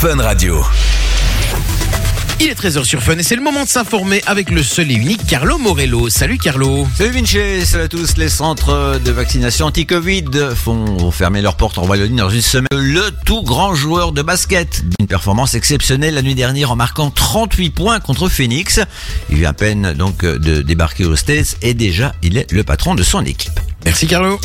Fun 0.00 0.16
Radio. 0.16 0.64
Il 2.40 2.48
est 2.48 2.58
13h 2.58 2.84
sur 2.84 3.02
Fun 3.02 3.18
et 3.18 3.22
c'est 3.22 3.36
le 3.36 3.42
moment 3.42 3.64
de 3.64 3.68
s'informer 3.68 4.22
avec 4.24 4.50
le 4.50 4.62
seul 4.62 4.90
et 4.90 4.94
unique 4.94 5.26
Carlo 5.26 5.58
Morello. 5.58 6.08
Salut 6.08 6.38
Carlo. 6.38 6.88
Salut 6.96 7.10
Vinci, 7.10 7.66
salut 7.66 7.84
à 7.84 7.88
tous. 7.88 8.16
Les 8.16 8.30
centres 8.30 8.98
de 9.04 9.10
vaccination 9.10 9.66
anti-Covid 9.66 10.24
font 10.54 11.10
fermer 11.10 11.42
leurs 11.42 11.56
portes 11.56 11.76
en 11.76 11.86
Wallonie 11.86 12.16
dans 12.16 12.30
une 12.30 12.40
semaine. 12.40 12.68
Le 12.72 13.10
tout 13.26 13.42
grand 13.42 13.74
joueur 13.74 14.12
de 14.12 14.22
basket, 14.22 14.82
une 15.00 15.06
performance 15.06 15.52
exceptionnelle 15.52 16.14
la 16.14 16.22
nuit 16.22 16.34
dernière 16.34 16.70
en 16.70 16.76
marquant 16.76 17.10
38 17.10 17.68
points 17.68 18.00
contre 18.00 18.30
Phoenix. 18.30 18.80
Il 19.28 19.36
vient 19.36 19.50
à 19.50 19.52
peine 19.52 19.92
donc 19.92 20.24
de 20.24 20.62
débarquer 20.62 21.04
aux 21.04 21.16
States 21.16 21.58
et 21.60 21.74
déjà 21.74 22.14
il 22.22 22.38
est 22.38 22.50
le 22.52 22.64
patron 22.64 22.94
de 22.94 23.02
son 23.02 23.22
équipe. 23.26 23.60
Merci 23.84 24.06
Carlo. 24.06 24.40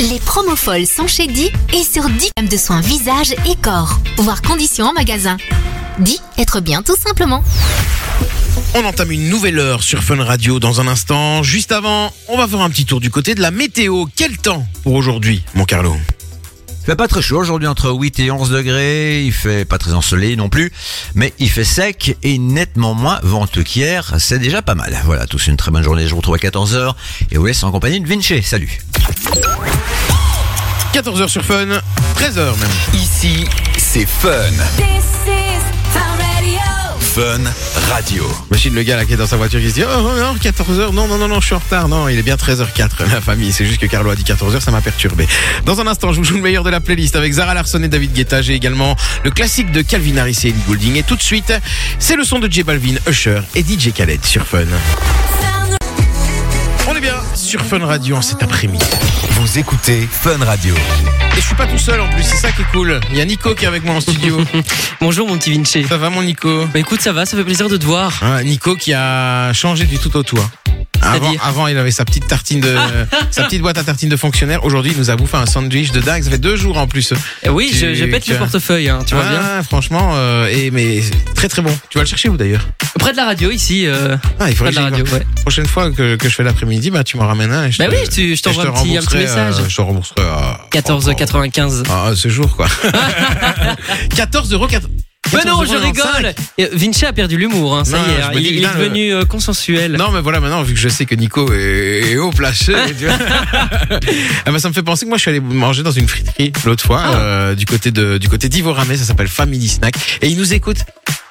Les 0.00 0.20
promos 0.20 0.54
folles 0.54 0.86
sont 0.86 1.08
chez 1.08 1.26
Di 1.26 1.50
et 1.74 1.82
sur 1.82 2.08
10 2.08 2.30
gammes 2.36 2.48
de 2.48 2.56
soins 2.56 2.80
visage 2.80 3.32
et 3.32 3.56
corps. 3.60 3.98
Voir 4.18 4.42
conditions 4.42 4.86
en 4.86 4.92
magasin. 4.92 5.36
Di, 5.98 6.20
être 6.38 6.60
bien 6.60 6.84
tout 6.84 6.94
simplement. 6.96 7.42
On 8.76 8.84
entame 8.84 9.10
une 9.10 9.28
nouvelle 9.28 9.58
heure 9.58 9.82
sur 9.82 10.04
Fun 10.04 10.22
Radio 10.22 10.60
dans 10.60 10.80
un 10.80 10.86
instant. 10.86 11.42
Juste 11.42 11.72
avant, 11.72 12.12
on 12.28 12.36
va 12.36 12.46
faire 12.46 12.60
un 12.60 12.70
petit 12.70 12.84
tour 12.84 13.00
du 13.00 13.10
côté 13.10 13.34
de 13.34 13.40
la 13.40 13.50
météo. 13.50 14.04
Quel 14.14 14.38
temps 14.38 14.64
pour 14.84 14.94
aujourd'hui, 14.94 15.42
mon 15.54 15.64
Carlo? 15.64 15.96
Il 16.80 16.92
fait 16.92 16.96
pas 16.96 17.08
très 17.08 17.20
chaud 17.20 17.38
aujourd'hui 17.38 17.68
entre 17.68 17.90
8 17.90 18.20
et 18.20 18.30
11 18.30 18.50
degrés, 18.50 19.22
il 19.22 19.32
fait 19.32 19.66
pas 19.66 19.76
très 19.76 19.92
ensoleillé 19.92 20.36
non 20.36 20.48
plus, 20.48 20.72
mais 21.14 21.34
il 21.38 21.50
fait 21.50 21.64
sec 21.64 22.16
et 22.22 22.38
nettement 22.38 22.94
moins 22.94 23.20
venteux 23.22 23.62
qu'hier, 23.62 24.14
c'est 24.18 24.38
déjà 24.38 24.62
pas 24.62 24.74
mal. 24.74 24.96
Voilà, 25.04 25.26
tous 25.26 25.48
une 25.48 25.56
très 25.58 25.70
bonne 25.70 25.82
journée, 25.82 26.06
je 26.06 26.10
vous 26.10 26.16
retrouve 26.16 26.36
à 26.36 26.38
14h 26.38 26.94
et 27.30 27.36
vous 27.36 27.44
laisse 27.44 27.62
en 27.62 27.70
compagnie 27.70 28.00
de 28.00 28.08
Vinci, 28.08 28.42
salut 28.42 28.80
14h 30.94 31.28
sur 31.28 31.44
Fun, 31.44 31.66
13h 32.16 32.58
même. 32.58 32.70
Ici, 32.94 33.44
c'est 33.76 34.06
Fun. 34.06 34.30
Radio. 37.88 38.24
Machine 38.48 38.74
le 38.76 38.82
gars 38.84 38.94
là 38.94 39.04
qui 39.04 39.12
est 39.12 39.16
dans 39.16 39.26
sa 39.26 39.36
voiture 39.36 39.58
qui 39.58 39.70
se 39.70 39.74
dit 39.74 39.82
Oh 39.82 40.02
non, 40.02 40.36
14h, 40.36 40.92
non, 40.92 41.08
non, 41.08 41.18
non, 41.18 41.26
non, 41.26 41.40
je 41.40 41.46
suis 41.46 41.54
en 41.56 41.58
retard. 41.58 41.88
Non, 41.88 42.08
il 42.08 42.16
est 42.16 42.22
bien 42.22 42.36
13h04, 42.36 43.10
la 43.12 43.20
famille. 43.20 43.50
C'est 43.50 43.64
juste 43.66 43.80
que 43.80 43.86
Carlo 43.86 44.10
a 44.10 44.14
dit 44.14 44.22
14h, 44.22 44.60
ça 44.60 44.70
m'a 44.70 44.80
perturbé. 44.80 45.26
Dans 45.64 45.80
un 45.80 45.88
instant, 45.88 46.12
je 46.12 46.18
vous 46.18 46.24
joue 46.24 46.36
le 46.36 46.42
meilleur 46.42 46.62
de 46.62 46.70
la 46.70 46.78
playlist 46.78 47.16
avec 47.16 47.32
Zara 47.32 47.54
Larson 47.54 47.82
et 47.82 47.88
David 47.88 48.12
Guetta. 48.12 48.40
J'ai 48.40 48.54
également 48.54 48.94
le 49.24 49.30
classique 49.32 49.72
de 49.72 49.82
Calvin 49.82 50.16
Harris 50.16 50.38
et 50.44 50.48
Ellie 50.50 50.62
Goulding. 50.68 50.94
Et 50.94 51.02
tout 51.02 51.16
de 51.16 51.22
suite, 51.22 51.52
c'est 51.98 52.14
le 52.14 52.22
son 52.22 52.38
de 52.38 52.46
J 52.46 52.62
Balvin, 52.62 52.94
Usher 53.08 53.40
et 53.56 53.62
DJ 53.62 53.92
Khaled 53.92 54.24
sur 54.24 54.46
Fun. 54.46 54.66
On 56.90 56.94
est 56.94 57.00
bien 57.00 57.20
sur 57.34 57.60
Fun 57.60 57.84
Radio 57.84 58.16
en 58.16 58.22
cet 58.22 58.42
après-midi. 58.42 58.84
Vous 59.32 59.58
écoutez 59.58 60.08
Fun 60.10 60.42
Radio. 60.42 60.74
Et 60.74 61.36
je 61.36 61.40
suis 61.46 61.54
pas 61.54 61.66
tout 61.66 61.76
seul 61.76 62.00
en 62.00 62.08
plus, 62.08 62.22
c'est 62.22 62.36
ça 62.36 62.50
qui 62.50 62.62
est 62.62 62.70
cool. 62.72 62.98
Il 63.10 63.16
y 63.18 63.20
a 63.20 63.26
Nico 63.26 63.54
qui 63.54 63.64
est 63.66 63.68
avec 63.68 63.84
moi 63.84 63.96
en 63.96 64.00
studio. 64.00 64.38
Bonjour 65.00 65.28
mon 65.28 65.36
petit 65.36 65.52
Vinci. 65.52 65.84
ça 65.84 65.98
va 65.98 66.08
mon 66.08 66.22
Nico? 66.22 66.64
Bah 66.72 66.78
écoute, 66.80 67.02
ça 67.02 67.12
va, 67.12 67.26
ça 67.26 67.36
fait 67.36 67.44
plaisir 67.44 67.68
de 67.68 67.76
te 67.76 67.84
voir. 67.84 68.18
Hein, 68.22 68.42
Nico 68.42 68.74
qui 68.74 68.94
a 68.94 69.52
changé 69.52 69.84
du 69.84 69.98
tout 69.98 70.16
au 70.16 70.22
tout. 70.22 70.38
hein. 70.38 70.50
Avant, 71.02 71.32
avant, 71.42 71.66
il 71.68 71.78
avait 71.78 71.90
sa 71.90 72.04
petite 72.04 72.26
tartine 72.26 72.60
de, 72.60 72.74
sa 73.30 73.44
petite 73.44 73.62
boîte 73.62 73.78
à 73.78 73.84
tartines 73.84 74.08
de 74.08 74.16
fonctionnaire. 74.16 74.64
Aujourd'hui, 74.64 74.92
il 74.92 74.98
nous 74.98 75.10
a 75.10 75.16
bouffé 75.16 75.36
un 75.36 75.46
sandwich 75.46 75.92
de 75.92 76.00
dingue. 76.00 76.22
Ça 76.22 76.30
fait 76.30 76.38
deux 76.38 76.56
jours 76.56 76.76
en 76.78 76.86
plus. 76.86 77.12
Eh 77.42 77.48
oui, 77.48 77.70
je, 77.72 77.86
Tu- 77.86 77.94
je 77.96 78.04
pète 78.06 78.24
tu 78.24 78.32
le 78.32 78.38
portefeuille, 78.38 78.88
hein, 78.88 79.00
tu 79.06 79.14
vois 79.14 79.24
bien. 79.24 79.40
Ah, 79.42 79.62
Franchement, 79.62 80.12
euh, 80.14 80.46
et 80.48 80.70
mais 80.70 81.00
très 81.34 81.48
très 81.48 81.62
bon. 81.62 81.76
Tu 81.90 81.98
vas 81.98 82.04
le 82.04 82.08
chercher 82.08 82.28
où 82.28 82.36
d'ailleurs? 82.36 82.66
Près 82.98 83.12
de 83.12 83.16
la 83.16 83.24
radio 83.26 83.50
ici. 83.50 83.86
Euh, 83.86 84.16
Ah, 84.40 84.50
il 84.50 84.54
près 84.54 84.54
faudrait 84.54 84.70
de 84.72 84.76
que 84.76 84.80
la 84.82 84.88
radio, 84.90 85.04
ouais. 85.14 85.26
Prochaine 85.42 85.66
fois 85.66 85.90
que, 85.90 86.16
que 86.16 86.28
je 86.28 86.34
fais 86.34 86.42
l'après-midi, 86.42 86.90
bah 86.90 87.04
tu 87.04 87.16
m'en 87.16 87.26
ramènes 87.26 87.52
un. 87.52 87.66
Et 87.66 87.72
je 87.72 87.78
Bah 87.78 87.86
te- 87.86 87.90
oui, 87.92 88.08
tu- 88.12 88.36
je 88.36 88.42
t'envoie 88.42 88.64
te 88.64 88.68
un 88.68 88.72
petit- 88.72 88.96
un 88.96 89.00
petit 89.00 89.06
rembourserai, 89.16 89.18
message. 89.20 89.54
euh, 89.60 89.68
je 89.68 89.76
te 89.76 89.80
rembourserai 89.80 90.22
à 90.22 90.60
14,95. 90.72 91.82
Ah, 91.90 92.10
ce 92.14 92.28
jour 92.28 92.56
quoi. 92.56 92.66
14 94.16 94.52
euros. 94.52 94.66
Mais 95.34 95.44
non, 95.44 95.64
je 95.64 95.76
rigole. 95.76 96.34
Et 96.56 96.68
Vinci 96.72 97.04
a 97.06 97.12
perdu 97.12 97.36
l'humour, 97.36 97.76
hein, 97.76 97.84
ça 97.84 97.98
Non, 97.98 98.04
y 98.04 98.10
est. 98.10 98.16
je 98.16 98.22
hein, 98.22 98.30
me 98.34 98.38
Il, 98.38 98.42
dis, 98.42 98.48
il 98.50 98.56
est 98.64 98.66
putain, 98.66 98.78
devenu 98.78 99.12
euh, 99.14 99.24
consensuel. 99.24 99.92
Non, 99.92 100.10
mais 100.10 100.20
voilà, 100.20 100.40
maintenant, 100.40 100.62
vu 100.62 100.74
que 100.74 100.80
je 100.80 100.88
sais 100.88 101.04
que 101.06 101.14
Nico 101.14 101.52
est, 101.52 102.12
est 102.12 102.16
haut 102.16 102.30
placé, 102.30 102.72
tu 102.98 103.06
vois. 103.06 103.16
ah 104.46 104.50
bah, 104.50 104.58
ça 104.58 104.68
me 104.68 104.74
fait 104.74 104.82
penser 104.82 105.04
que 105.04 105.08
moi, 105.08 105.18
je 105.18 105.22
suis 105.22 105.30
allé 105.30 105.40
manger 105.40 105.82
dans 105.82 105.90
une 105.90 106.08
friterie 106.08 106.52
l'autre 106.64 106.84
fois, 106.84 107.02
Ah. 107.04 107.14
euh, 107.16 107.54
du 107.54 107.66
côté 107.66 107.90
de, 107.90 108.18
du 108.18 108.28
côté 108.28 108.48
d'Ivoramé, 108.48 108.96
ça 108.96 109.04
s'appelle 109.04 109.28
Family 109.28 109.68
Snack, 109.68 109.94
et 110.22 110.28
ils 110.28 110.36
nous 110.38 110.52
écoutent. 110.54 110.84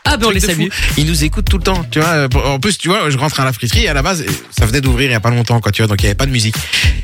Ah 0.10 0.18
ben 0.18 0.28
on 0.28 0.30
les 0.30 0.40
salue. 0.40 0.68
Ils 0.98 1.06
nous 1.06 1.24
écoutent 1.24 1.50
tout 1.50 1.58
le 1.58 1.64
temps, 1.64 1.84
tu 1.92 2.00
vois. 2.00 2.28
En 2.46 2.60
plus, 2.60 2.78
tu 2.78 2.88
vois, 2.88 3.10
je 3.10 3.18
rentre 3.18 3.40
à 3.40 3.46
la 3.46 3.54
friterie, 3.54 3.84
et 3.84 3.90
à 3.90 3.94
la 3.94 4.02
base, 4.02 4.24
ça 4.58 4.66
venait 4.66 4.82
d'ouvrir 4.82 5.10
il 5.10 5.12
y 5.12 5.16
a 5.16 5.20
pas 5.20 5.30
longtemps, 5.30 5.60
quoi, 5.60 5.72
tu 5.72 5.82
vois, 5.82 5.88
donc 5.88 6.02
il 6.02 6.06
y 6.06 6.08
avait 6.08 6.16
pas 6.16 6.26
de 6.26 6.32
musique. 6.32 6.56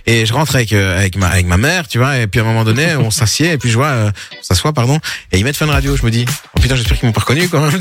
Et 0.06 0.26
je 0.26 0.34
rentre 0.34 0.56
avec, 0.56 0.74
euh, 0.74 0.98
avec 0.98 1.16
ma, 1.18 1.28
avec 1.28 1.46
ma 1.46 1.58
mère, 1.58 1.88
tu 1.88 1.98
vois, 1.98 2.18
et 2.18 2.28
puis 2.28 2.40
à 2.40 2.44
un 2.44 2.46
moment 2.46 2.64
donné, 2.64 2.96
on 2.96 3.12
s'assied, 3.12 3.52
et 3.52 3.58
puis 3.58 3.70
je 3.70 3.76
vois, 3.76 3.88
euh, 3.88 4.12
on 4.40 4.44
s'assoit, 4.44 4.74
pardon, 4.74 5.00
et 5.32 5.38
ils 5.38 5.44
mettent 5.44 5.58
Fun 5.58 5.68
Radio, 5.68 5.96
je 5.96 6.06
me 6.06 6.12
dis, 6.12 6.26
oh 6.56 6.60
putain, 6.60 6.76
j'espère 6.76 6.98
qu'ils 6.98 7.08
m'ont 7.08 7.14
pas 7.14 7.22
reconnu, 7.22 7.48
quand 7.50 7.62
même. 7.72 7.80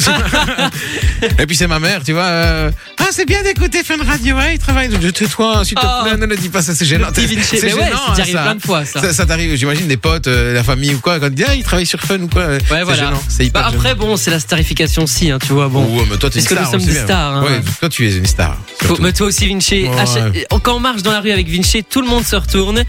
et 1.38 1.46
puis 1.46 1.56
c'est 1.56 1.66
ma 1.66 1.78
mère, 1.78 2.02
tu 2.04 2.12
vois, 2.12 2.24
euh, 2.24 2.70
c'est 3.12 3.26
bien 3.26 3.42
d'écouter 3.42 3.82
Fun 3.84 3.96
Radio, 4.04 4.36
ouais, 4.36 4.54
il 4.54 4.58
travaille, 4.58 4.90
je 5.00 5.08
tais-toi, 5.08 5.64
s'il 5.64 5.76
te 5.76 5.80
Oh. 5.84 6.04
plaît, 6.04 6.16
ne 6.16 6.26
le 6.26 6.36
dis 6.36 6.48
pas, 6.48 6.62
ça 6.62 6.74
c'est 6.74 6.84
gênant. 6.84 7.08
C'est 7.14 7.22
Mais 7.62 7.72
ouais, 7.74 7.84
gênant, 7.84 7.96
ça 7.96 8.02
hein, 8.08 8.14
t'arrive 8.16 8.32
plein 8.32 8.54
de 8.54 8.62
fois, 8.62 8.84
ça. 8.84 9.00
Ça, 9.00 9.12
ça 9.12 9.26
t'arrive, 9.26 9.54
j'imagine, 9.56 9.86
des 9.86 9.96
potes, 9.96 10.26
euh, 10.26 10.54
la 10.54 10.64
famille 10.64 10.94
ou 10.94 11.00
quoi, 11.00 11.20
quand 11.20 11.26
ils 11.26 11.34
disent, 11.34 11.46
ah, 11.48 11.54
il 11.54 11.62
travaille 11.62 11.86
sur 11.86 12.00
Fun 12.00 12.20
ou 12.20 12.28
quoi. 12.28 12.46
Ouais, 12.46 12.58
c'est 12.68 12.82
voilà. 12.82 12.94
gênant, 13.04 13.22
c'est 13.28 13.44
hyper 13.46 13.62
Bah, 13.62 13.68
gênant. 13.70 13.80
après, 13.80 13.94
bon, 13.94 14.16
c'est 14.16 14.30
la 14.30 14.40
starification 14.40 15.04
aussi, 15.04 15.30
hein, 15.30 15.38
tu 15.38 15.52
vois. 15.52 15.68
Bon. 15.68 15.84
Ouais, 15.84 16.04
mais 16.10 16.16
toi, 16.16 16.30
t'es 16.30 16.38
une 16.38 16.44
Est-ce 16.44 16.48
que 16.48 16.54
nous 16.54 16.60
star 16.60 16.70
sommes 16.72 16.80
des 16.88 16.92
même. 16.94 17.04
stars, 17.04 17.36
hein? 17.36 17.44
Ouais, 17.44 17.60
toi, 17.80 17.88
tu 17.88 18.08
es 18.08 18.16
une 18.16 18.26
star. 18.26 18.56
Faut- 18.82 18.98
mais 19.00 19.12
toi 19.12 19.26
aussi, 19.26 19.46
Vinci. 19.48 19.84
Ouais, 19.84 20.46
Quand 20.62 20.76
on 20.76 20.80
marche 20.80 21.02
dans 21.02 21.12
la 21.12 21.20
rue 21.20 21.30
avec 21.32 21.48
Vinci, 21.48 21.84
tout 21.84 22.00
le 22.00 22.08
monde 22.08 22.24
se 22.24 22.36
retourne. 22.36 22.84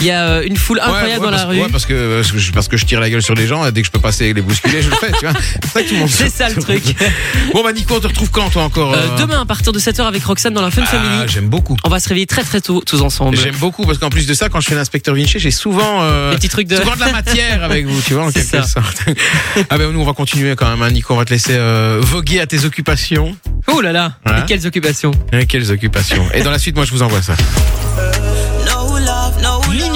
Il 0.00 0.06
y 0.06 0.10
a 0.10 0.28
euh, 0.28 0.42
une 0.46 0.56
foule 0.56 0.78
incroyable 0.80 1.24
ouais, 1.24 1.30
dans 1.30 1.36
la 1.36 1.44
rue. 1.44 1.60
Ouais, 1.60 1.68
parce 1.70 1.84
que, 1.84 2.22
parce 2.52 2.68
que 2.68 2.76
je, 2.76 2.84
tire 2.84 3.00
la 3.00 3.10
gueule 3.10 3.22
sur 3.22 3.34
les 3.34 3.46
gens 3.46 3.66
et 3.66 3.72
dès 3.72 3.80
que 3.80 3.86
je 3.86 3.90
peux 3.90 3.98
passer 3.98 4.32
les 4.32 4.42
bousculer, 4.42 4.80
je 4.80 4.90
le 4.90 4.96
fais, 4.96 5.10
tu 5.12 5.24
vois. 5.26 6.06
C'est 6.08 6.28
ça 6.28 6.48
le 6.48 6.54
ça 6.54 6.60
truc. 6.60 6.82
Bon, 7.52 7.64
bah, 7.64 7.72
Nico, 7.72 7.94
on 7.96 8.00
te 8.00 8.06
retrouve 8.06 8.30
quand, 8.30 8.50
toi, 8.50 8.62
encore 8.62 8.92
Euh, 8.94 8.96
euh 8.96 9.18
demain, 9.18 9.40
à 9.40 9.44
partir 9.44 9.72
de 9.72 9.78
7h 9.78 10.02
avec 10.02 10.22
Roxane 10.24 10.54
dans 10.54 10.62
la 10.62 10.70
Fun 10.70 10.82
Ah, 10.84 10.86
Family. 10.86 11.28
J'aime 11.32 11.48
beaucoup. 11.48 11.76
On 11.84 11.88
va 11.88 11.98
se 11.98 12.08
réveiller 12.08 12.26
très 12.26 12.44
très 12.44 12.60
tôt 12.60 12.82
tous 12.86 13.02
ensemble. 13.02 13.36
J'aime 13.36 13.56
beaucoup 13.56 13.84
parce 13.84 13.98
qu'en 13.98 14.10
plus 14.10 14.26
de 14.26 14.34
ça, 14.34 14.48
quand 14.48 14.60
je 14.60 14.68
fais 14.68 14.74
l'inspecteur 14.74 15.14
Vinci, 15.14 15.38
j'ai 15.38 15.50
souvent, 15.50 16.02
euh, 16.02 16.30
Des 16.30 16.36
petits 16.36 16.48
trucs 16.48 16.68
de- 16.68 16.76
souvent 16.76 16.94
de 16.94 17.00
la 17.00 17.12
matière 17.12 17.64
avec 17.64 17.86
vous, 17.86 18.00
tu 18.02 18.14
vois, 18.14 18.24
en 18.26 18.30
quelque 18.32 18.46
ça. 18.46 18.62
sorte. 18.62 19.02
ah 19.70 19.78
ben 19.78 19.90
nous, 19.90 20.00
on 20.00 20.04
va 20.04 20.12
continuer 20.12 20.54
quand 20.54 20.68
même, 20.68 20.82
hein, 20.82 20.90
Nico. 20.90 21.14
On 21.14 21.16
va 21.16 21.24
te 21.24 21.30
laisser 21.30 21.58
voguer 22.00 22.40
à 22.40 22.46
tes 22.46 22.64
occupations. 22.64 23.36
Oh 23.66 23.80
là 23.80 23.92
là, 23.92 24.12
et 24.26 24.46
quelles 24.46 24.66
occupations. 24.66 25.10
Et 25.32 25.46
quelles 25.46 25.70
occupations 25.72 26.24
Et 26.34 26.42
dans 26.42 26.50
la 26.50 26.58
suite, 26.58 26.76
moi, 26.76 26.84
je 26.84 26.92
vous 26.92 27.02
envoie 27.02 27.22
ça. 27.22 27.34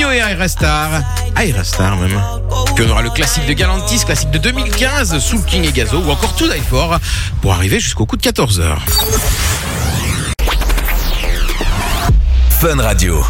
Nino 0.02 0.10
et 0.10 0.18
Aerostar, 0.18 1.00
Aerostar 1.36 1.96
même. 1.96 2.20
Puis 2.74 2.84
on 2.84 2.90
aura 2.90 3.02
le 3.02 3.10
classique 3.10 3.46
de 3.46 3.52
Galantis, 3.52 4.04
classique 4.04 4.32
de 4.32 4.38
2015, 4.38 5.16
Soul 5.20 5.44
King 5.44 5.64
et 5.64 5.70
Gazo, 5.70 5.98
ou 5.98 6.10
encore 6.10 6.34
To 6.34 6.48
Die 6.48 6.60
For, 6.68 6.98
pour 7.40 7.52
arriver 7.52 7.78
jusqu'au 7.78 8.04
coup 8.04 8.16
de 8.16 8.22
14h. 8.22 8.78
Fun 12.50 12.82
Radio. 12.82 13.22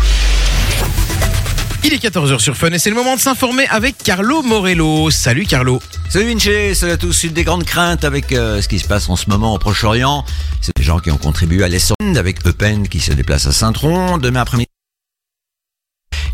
Il 1.85 1.93
est 1.93 2.03
14h 2.03 2.39
sur 2.39 2.57
Fun 2.57 2.71
et 2.71 2.79
c'est 2.79 2.91
le 2.91 2.97
moment 2.97 3.17
de 3.17 3.21
s'informer 3.21 3.67
avec 3.69 3.99
Carlo 3.99 4.43
Morello. 4.43 5.11
Salut 5.11 5.45
Carlo. 5.45 5.83
Salut 6.09 6.33
Vinci, 6.33 6.75
salut 6.75 6.93
à 6.93 6.97
tous. 6.97 7.25
Une 7.25 7.35
des 7.35 7.45
grandes 7.45 7.65
craintes 7.65 8.05
avec 8.05 8.33
euh, 8.33 8.63
ce 8.63 8.69
qui 8.69 8.79
se 8.79 8.89
passe 8.89 9.11
en 9.11 9.17
ce 9.17 9.29
moment 9.29 9.53
au 9.53 9.59
Proche-Orient, 9.59 10.25
c'est 10.63 10.73
des 10.75 10.85
gens 10.85 11.01
qui 11.01 11.11
ont 11.11 11.19
contribué 11.19 11.65
à 11.65 11.69
l'essor 11.69 11.97
avec 12.17 12.47
Eupen 12.47 12.89
qui 12.89 13.01
se 13.01 13.13
déplace 13.13 13.47
à 13.47 13.53
Saint-Tron 13.53 14.17
demain 14.17 14.41
après-midi. 14.41 14.72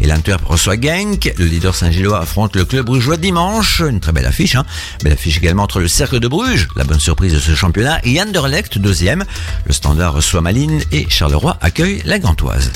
Et 0.00 0.06
l'Antwerp 0.06 0.44
reçoit 0.44 0.80
Genk. 0.80 1.32
Le 1.38 1.44
leader 1.44 1.74
Saint-Gillois 1.74 2.20
affronte 2.20 2.56
le 2.56 2.64
club 2.64 2.86
brugeois 2.86 3.16
dimanche. 3.16 3.80
Une 3.80 4.00
très 4.00 4.12
belle 4.12 4.26
affiche. 4.26 4.54
Hein. 4.54 4.64
Belle 5.02 5.12
affiche 5.12 5.38
également 5.38 5.64
entre 5.64 5.80
le 5.80 5.88
Cercle 5.88 6.20
de 6.20 6.28
Bruges, 6.28 6.68
la 6.76 6.84
bonne 6.84 7.00
surprise 7.00 7.32
de 7.32 7.38
ce 7.38 7.54
championnat, 7.54 8.00
et 8.04 8.20
Anderlecht, 8.20 8.78
deuxième. 8.78 9.24
Le 9.66 9.72
Standard 9.72 10.14
reçoit 10.14 10.40
Malines 10.40 10.82
et 10.92 11.08
Charleroi 11.08 11.56
accueille 11.60 12.02
la 12.04 12.18
Gantoise. 12.18 12.70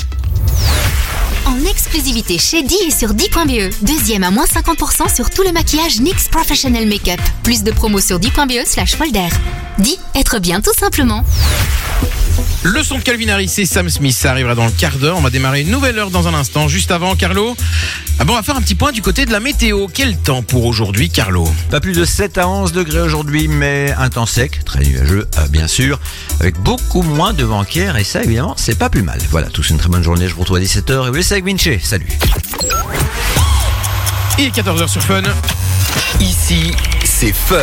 En 1.45 1.59
exclusivité 1.69 2.37
chez 2.37 2.63
Di 2.63 2.75
et 2.87 2.91
sur 2.91 3.13
Di.be. 3.13 3.73
Deuxième 3.81 4.23
à 4.23 4.31
moins 4.31 4.45
50% 4.45 5.13
sur 5.13 5.29
tout 5.29 5.43
le 5.43 5.51
maquillage 5.51 5.99
NYX 5.99 6.29
Professional 6.29 6.85
Makeup. 6.87 7.19
Plus 7.43 7.63
de 7.63 7.71
promos 7.71 7.99
sur 7.99 8.19
Di.be 8.19 8.65
slash 8.65 8.95
folder. 8.95 9.27
Di, 9.77 9.97
être 10.15 10.39
bien 10.39 10.61
tout 10.61 10.73
simplement. 10.77 11.23
Le 12.63 12.81
son 12.81 12.97
de 12.97 13.03
Calvin 13.03 13.27
Harris 13.27 13.53
et 13.57 13.65
Sam 13.65 13.89
Smith, 13.89 14.15
ça 14.15 14.31
arrivera 14.31 14.55
dans 14.55 14.65
le 14.65 14.71
quart 14.71 14.97
d'heure. 14.97 15.17
On 15.17 15.21
va 15.21 15.29
démarrer 15.29 15.61
une 15.61 15.69
nouvelle 15.69 15.99
heure 15.99 16.11
dans 16.11 16.27
un 16.27 16.33
instant. 16.33 16.67
Juste 16.67 16.91
avant, 16.91 17.15
Carlo. 17.15 17.55
Ah 18.19 18.25
bon, 18.25 18.33
on 18.33 18.35
va 18.35 18.43
faire 18.43 18.55
un 18.55 18.61
petit 18.61 18.75
point 18.75 18.91
du 18.91 19.01
côté 19.01 19.25
de 19.25 19.31
la 19.31 19.39
météo. 19.39 19.87
Quel 19.93 20.17
temps 20.17 20.43
pour 20.43 20.65
aujourd'hui, 20.65 21.09
Carlo? 21.09 21.47
Pas 21.69 21.79
plus 21.79 21.93
de 21.93 22.05
7 22.05 22.37
à 22.37 22.47
11 22.47 22.71
degrés 22.71 23.01
aujourd'hui, 23.01 23.47
mais 23.47 23.93
un 23.97 24.09
temps 24.09 24.25
sec, 24.25 24.63
très 24.65 24.83
nuageux, 24.83 25.27
euh, 25.37 25.47
bien 25.49 25.67
sûr, 25.67 25.99
avec 26.39 26.57
beaucoup 26.59 27.01
moins 27.01 27.33
de 27.33 27.43
vent 27.43 27.63
qu'hier, 27.63 27.97
et 27.97 28.03
ça, 28.03 28.23
évidemment, 28.23 28.55
c'est 28.57 28.77
pas 28.77 28.89
plus 28.89 29.03
mal. 29.03 29.19
Voilà, 29.29 29.47
tous 29.47 29.69
une 29.69 29.77
très 29.77 29.89
bonne 29.89 30.03
journée, 30.03 30.27
je 30.27 30.33
vous 30.33 30.41
retrouve 30.41 30.57
à 30.57 30.61
17h, 30.61 31.07
et 31.07 31.09
vous 31.09 31.15
laissez 31.15 31.33
avec 31.33 31.45
Vinci. 31.45 31.79
Salut 31.81 32.07
Il 34.37 34.45
est 34.45 34.55
14h 34.55 34.87
sur 34.87 35.01
Fun. 35.01 35.23
Ici, 36.19 36.71
c'est 37.03 37.33
Fun. 37.33 37.57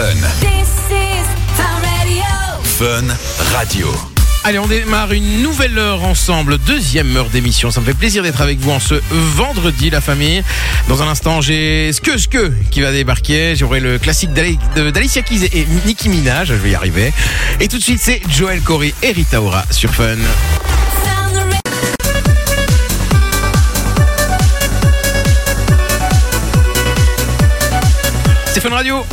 Fun 2.65 3.05
Radio. 3.53 4.10
Allez, 4.43 4.59
on 4.59 4.67
démarre 4.67 5.13
une 5.13 5.43
nouvelle 5.43 5.79
heure 5.79 6.03
ensemble, 6.03 6.57
deuxième 6.59 7.15
heure 7.15 7.29
d'émission. 7.29 7.71
Ça 7.71 7.81
me 7.81 7.85
fait 7.85 7.95
plaisir 7.95 8.23
d'être 8.23 8.41
avec 8.41 8.59
vous 8.59 8.71
en 8.71 8.81
ce 8.81 8.95
vendredi, 9.11 9.91
la 9.91 10.01
famille. 10.01 10.43
Dans 10.89 11.03
un 11.03 11.09
instant, 11.09 11.43
j'ai 11.43 11.93
Ske 11.93 12.17
Ske 12.17 12.51
qui 12.71 12.81
va 12.81 12.91
débarquer. 12.91 13.55
J'aurai 13.55 13.81
le 13.81 13.99
classique 13.99 14.33
d'Alicia 14.33 15.21
Keys 15.21 15.51
et 15.53 15.67
Nicki 15.85 16.09
Minaj, 16.09 16.49
je 16.49 16.55
vais 16.55 16.71
y 16.71 16.75
arriver. 16.75 17.13
Et 17.61 17.69
tout 17.69 17.77
de 17.77 17.83
suite, 17.83 18.01
c'est 18.01 18.23
Joel 18.31 18.63
Corey 18.63 18.95
et 19.03 19.13
Rita 19.13 19.43
Ora 19.43 19.65
sur 19.71 19.95
Fun. 19.95 20.17
C'est 28.55 28.69
Radio. 28.69 29.05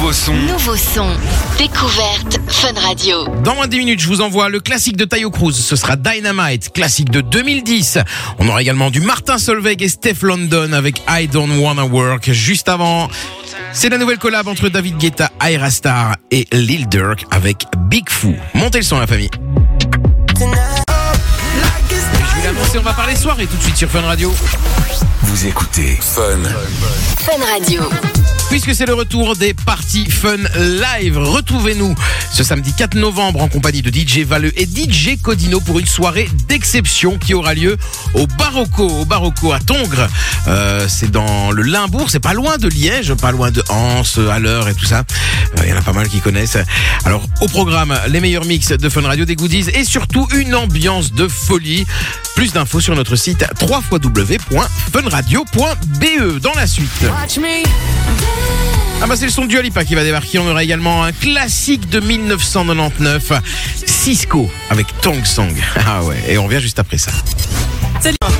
Nouveau 0.00 0.12
son. 0.14 0.32
Nouveau 0.32 0.76
son. 0.76 1.10
Découverte 1.58 2.40
Fun 2.48 2.72
Radio. 2.80 3.28
Dans 3.44 3.54
moins 3.54 3.66
de 3.66 3.72
10 3.72 3.78
minutes, 3.80 4.00
je 4.00 4.06
vous 4.06 4.22
envoie 4.22 4.48
le 4.48 4.58
classique 4.58 4.96
de 4.96 5.04
Tayo 5.04 5.30
Cruz. 5.30 5.52
Ce 5.52 5.76
sera 5.76 5.96
Dynamite, 5.96 6.72
classique 6.72 7.10
de 7.10 7.20
2010. 7.20 7.98
On 8.38 8.48
aura 8.48 8.62
également 8.62 8.90
du 8.90 9.02
Martin 9.02 9.36
Solveig 9.36 9.82
et 9.82 9.90
Steph 9.90 10.22
London 10.22 10.72
avec 10.72 11.02
I 11.06 11.28
Don't 11.28 11.50
Wanna 11.58 11.84
Work. 11.84 12.32
Juste 12.32 12.70
avant, 12.70 13.10
c'est 13.74 13.90
la 13.90 13.98
nouvelle 13.98 14.16
collab 14.16 14.48
entre 14.48 14.70
David 14.70 14.96
Guetta, 14.96 15.30
Ira 15.42 15.68
Star 15.68 16.16
et 16.30 16.46
Lil 16.50 16.88
Durk 16.88 17.26
avec 17.30 17.66
Big 17.90 18.08
Foo. 18.08 18.34
Montez 18.54 18.78
le 18.78 18.84
son, 18.84 18.98
la 19.00 19.06
famille. 19.06 19.30
Je 20.34 20.44
vais 22.40 22.46
l'annoncer, 22.46 22.78
on 22.78 22.82
va 22.82 22.94
parler 22.94 23.16
soirée 23.16 23.46
tout 23.46 23.58
de 23.58 23.62
suite 23.62 23.76
sur 23.76 23.90
Fun 23.90 24.00
Radio. 24.00 24.32
Vous 25.24 25.46
écoutez 25.46 25.98
Fun. 26.00 26.40
Fun 27.18 27.44
Radio. 27.52 27.82
Puisque 28.50 28.74
c'est 28.74 28.86
le 28.86 28.94
retour 28.94 29.36
des 29.36 29.54
parties 29.54 30.10
fun 30.10 30.36
live, 30.58 31.16
retrouvez-nous 31.16 31.94
ce 32.32 32.42
samedi 32.42 32.72
4 32.72 32.96
novembre 32.96 33.40
en 33.42 33.48
compagnie 33.48 33.80
de 33.80 33.90
DJ 33.90 34.24
Valeux 34.26 34.52
et 34.60 34.66
DJ 34.66 35.16
Codino 35.22 35.60
pour 35.60 35.78
une 35.78 35.86
soirée 35.86 36.28
d'exception 36.48 37.16
qui 37.16 37.32
aura 37.32 37.54
lieu 37.54 37.76
au 38.14 38.26
Barocco, 38.26 38.88
au 38.88 39.04
Barocco 39.04 39.52
à 39.52 39.60
Tongres. 39.60 40.08
Euh, 40.48 40.86
c'est 40.88 41.12
dans 41.12 41.52
le 41.52 41.62
Limbourg, 41.62 42.10
c'est 42.10 42.18
pas 42.18 42.34
loin 42.34 42.58
de 42.58 42.66
Liège, 42.68 43.14
pas 43.14 43.30
loin 43.30 43.52
de 43.52 43.62
Anse, 43.68 44.18
à 44.30 44.40
l'heure 44.40 44.68
et 44.68 44.74
tout 44.74 44.84
ça. 44.84 45.04
Euh, 45.58 45.62
Il 45.64 45.70
y 45.70 45.72
en 45.72 45.76
a 45.78 45.82
pas 45.82 45.92
mal 45.92 46.08
qui 46.08 46.18
connaissent. 46.20 46.58
Alors 47.04 47.24
au 47.40 47.46
programme, 47.46 47.96
les 48.08 48.20
meilleurs 48.20 48.44
mix 48.44 48.70
de 48.72 48.88
Fun 48.88 49.02
Radio, 49.02 49.24
des 49.24 49.36
goodies 49.36 49.68
et 49.74 49.84
surtout 49.84 50.26
une 50.34 50.56
ambiance 50.56 51.12
de 51.12 51.28
folie. 51.28 51.86
Plus 52.34 52.52
d'infos 52.52 52.80
sur 52.80 52.96
notre 52.96 53.14
site 53.14 53.44
www.funradio.be 53.60 56.40
dans 56.40 56.54
la 56.54 56.66
suite. 56.66 57.06
Ah 59.02 59.06
bah 59.06 59.16
c'est 59.16 59.24
le 59.24 59.30
son 59.30 59.42
de 59.42 59.48
Dua 59.48 59.62
Lipa 59.62 59.84
qui 59.84 59.94
va 59.94 60.04
débarquer. 60.04 60.38
On 60.38 60.46
aura 60.46 60.62
également 60.62 61.04
un 61.04 61.12
classique 61.12 61.88
de 61.88 62.00
1999, 62.00 63.32
Cisco 63.86 64.50
avec 64.68 64.86
Tong 65.00 65.24
Song. 65.24 65.54
Ah 65.86 66.02
ouais, 66.04 66.22
et 66.28 66.38
on 66.38 66.44
revient 66.44 66.60
juste 66.60 66.78
après 66.78 66.98
ça. 66.98 67.10
Bon 68.02 68.39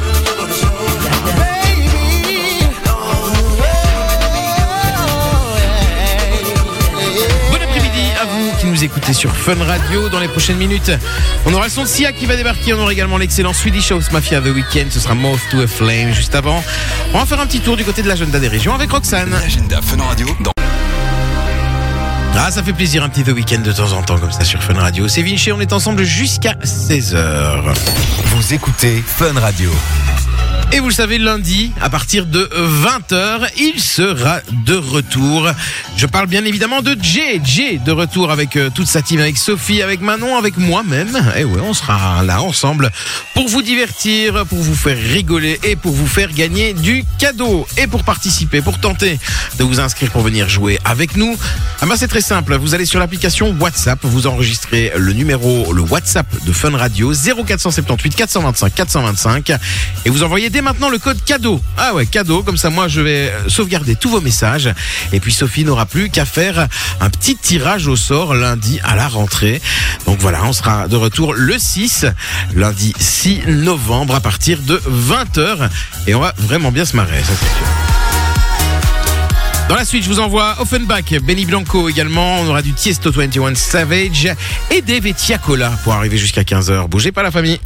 vous 8.80 8.86
écoutez 8.86 9.12
sur 9.12 9.36
Fun 9.36 9.62
Radio. 9.62 10.08
Dans 10.08 10.20
les 10.20 10.28
prochaines 10.28 10.56
minutes, 10.56 10.90
on 11.44 11.52
aura 11.52 11.66
le 11.66 11.70
son 11.70 11.82
de 11.82 11.86
Sia 11.86 12.12
qui 12.12 12.24
va 12.24 12.34
débarquer. 12.34 12.72
On 12.72 12.80
aura 12.80 12.90
également 12.90 13.18
l'excellent 13.18 13.52
Swedish 13.52 13.92
House 13.92 14.10
Mafia 14.10 14.40
The 14.40 14.46
Weekend. 14.46 14.90
Ce 14.90 15.00
sera 15.00 15.14
Moth 15.14 15.40
to 15.50 15.60
a 15.60 15.66
Flame 15.66 16.14
juste 16.14 16.34
avant. 16.34 16.64
On 17.12 17.18
va 17.18 17.26
faire 17.26 17.40
un 17.40 17.46
petit 17.46 17.60
tour 17.60 17.76
du 17.76 17.84
côté 17.84 18.00
de 18.00 18.08
l'agenda 18.08 18.38
des 18.38 18.48
régions 18.48 18.72
avec 18.74 18.90
Roxane. 18.90 19.28
L'agenda 19.32 19.82
Fun 19.82 20.02
Radio 20.02 20.34
dans 20.40 20.52
Ah, 22.38 22.50
ça 22.50 22.62
fait 22.62 22.72
plaisir 22.72 23.04
un 23.04 23.10
petit 23.10 23.22
The 23.22 23.32
Weekend 23.34 23.62
de 23.62 23.72
temps 23.72 23.92
en 23.92 24.02
temps 24.02 24.16
comme 24.18 24.32
ça 24.32 24.44
sur 24.44 24.62
Fun 24.62 24.72
Radio. 24.72 25.08
C'est 25.08 25.20
Vinci, 25.20 25.52
on 25.52 25.60
est 25.60 25.74
ensemble 25.74 26.02
jusqu'à 26.04 26.54
16h. 26.64 27.74
Vous 28.24 28.54
écoutez 28.54 29.04
Fun 29.06 29.38
Radio. 29.38 29.70
Et 30.72 30.78
vous 30.78 30.86
le 30.86 30.94
savez, 30.94 31.18
lundi, 31.18 31.72
à 31.80 31.90
partir 31.90 32.26
de 32.26 32.48
20h, 32.54 33.48
il 33.58 33.80
sera 33.80 34.38
de 34.64 34.76
retour. 34.76 35.50
Je 35.96 36.06
parle 36.06 36.28
bien 36.28 36.44
évidemment 36.44 36.80
de 36.80 36.96
Jay. 37.02 37.40
Jay 37.42 37.80
de 37.84 37.90
retour 37.90 38.30
avec 38.30 38.54
euh, 38.54 38.70
toute 38.72 38.86
sa 38.86 39.02
team, 39.02 39.18
avec 39.18 39.36
Sophie, 39.36 39.82
avec 39.82 40.00
Manon, 40.00 40.38
avec 40.38 40.58
moi-même. 40.58 41.20
Et 41.36 41.42
ouais, 41.42 41.60
on 41.60 41.74
sera 41.74 42.22
là 42.22 42.40
ensemble 42.40 42.92
pour 43.34 43.48
vous 43.48 43.62
divertir, 43.62 44.46
pour 44.46 44.58
vous 44.58 44.76
faire 44.76 44.96
rigoler 44.96 45.58
et 45.64 45.74
pour 45.74 45.92
vous 45.92 46.06
faire 46.06 46.32
gagner 46.32 46.72
du 46.72 47.04
cadeau. 47.18 47.66
Et 47.76 47.88
pour 47.88 48.04
participer, 48.04 48.62
pour 48.62 48.78
tenter 48.78 49.18
de 49.58 49.64
vous 49.64 49.80
inscrire 49.80 50.12
pour 50.12 50.22
venir 50.22 50.48
jouer 50.48 50.78
avec 50.84 51.16
nous, 51.16 51.36
ah 51.80 51.86
ben 51.86 51.96
c'est 51.96 52.08
très 52.08 52.20
simple. 52.20 52.56
Vous 52.56 52.74
allez 52.76 52.84
sur 52.84 53.00
l'application 53.00 53.56
WhatsApp, 53.58 53.98
vous 54.02 54.28
enregistrez 54.28 54.92
le 54.96 55.12
numéro, 55.14 55.72
le 55.72 55.82
WhatsApp 55.82 56.26
de 56.44 56.52
Fun 56.52 56.76
Radio 56.76 57.12
0478 57.12 58.14
425 58.14 58.72
425 58.72 59.50
et 60.04 60.10
vous 60.10 60.22
envoyez 60.22 60.48
maintenant 60.62 60.88
le 60.88 60.98
code 60.98 61.22
cadeau. 61.24 61.60
Ah 61.76 61.94
ouais, 61.94 62.06
cadeau, 62.06 62.42
comme 62.42 62.56
ça 62.56 62.70
moi 62.70 62.88
je 62.88 63.00
vais 63.00 63.30
euh, 63.30 63.48
sauvegarder 63.48 63.96
tous 63.96 64.10
vos 64.10 64.20
messages 64.20 64.72
et 65.12 65.20
puis 65.20 65.32
Sophie 65.32 65.64
n'aura 65.64 65.86
plus 65.86 66.10
qu'à 66.10 66.24
faire 66.24 66.68
un 67.00 67.10
petit 67.10 67.36
tirage 67.36 67.86
au 67.86 67.96
sort 67.96 68.34
lundi 68.34 68.80
à 68.82 68.96
la 68.96 69.08
rentrée. 69.08 69.60
Donc 70.06 70.18
voilà, 70.20 70.44
on 70.44 70.52
sera 70.52 70.88
de 70.88 70.96
retour 70.96 71.34
le 71.34 71.58
6, 71.58 72.06
lundi 72.54 72.92
6 72.98 73.42
novembre 73.46 74.14
à 74.14 74.20
partir 74.20 74.60
de 74.62 74.80
20h 74.88 75.68
et 76.06 76.14
on 76.14 76.20
va 76.20 76.34
vraiment 76.38 76.72
bien 76.72 76.84
se 76.84 76.96
marrer, 76.96 77.20
ça 77.22 77.32
c'est 77.38 77.46
sûr. 77.46 77.66
Dans 79.68 79.76
la 79.76 79.84
suite, 79.84 80.02
je 80.02 80.08
vous 80.08 80.18
envoie 80.18 80.56
Offenbach, 80.58 81.14
Benny 81.22 81.46
Blanco 81.46 81.88
également. 81.88 82.40
On 82.40 82.48
aura 82.48 82.60
du 82.60 82.72
Tiesto 82.72 83.12
21 83.12 83.54
Savage 83.54 84.28
et 84.72 84.82
Dave 84.82 85.06
et 85.06 85.14
Tiakola 85.14 85.70
pour 85.84 85.92
arriver 85.92 86.18
jusqu'à 86.18 86.42
15h. 86.42 86.88
Bougez 86.88 87.12
pas 87.12 87.22
la 87.22 87.30
famille. 87.30 87.60